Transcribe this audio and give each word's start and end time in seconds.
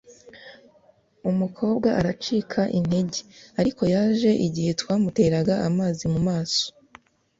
umukobwa 1.29 1.89
aracika 1.99 2.61
intege, 2.79 3.19
ariko 3.59 3.81
yaje 3.93 4.31
igihe 4.47 4.71
twamuteraga 4.81 5.53
amazi 5.69 6.03
mumaso 6.13 6.65